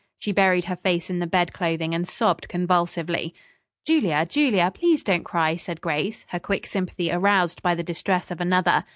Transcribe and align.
She 0.17 0.31
buried 0.31 0.65
her 0.65 0.77
face 0.77 1.11
in 1.11 1.19
the 1.19 1.27
bed 1.27 1.53
clothing 1.53 1.93
and 1.93 2.07
sobbed 2.07 2.47
convulsively. 2.49 3.35
"Julia, 3.85 4.25
Julia, 4.25 4.71
please 4.73 5.03
don't 5.03 5.23
cry," 5.23 5.55
said 5.57 5.79
Grace, 5.79 6.25
her 6.29 6.39
quick 6.39 6.65
sympathy 6.65 7.11
aroused 7.11 7.61
by 7.61 7.75
the 7.75 7.83
distress 7.83 8.31
of 8.31 8.41
another. 8.41 8.83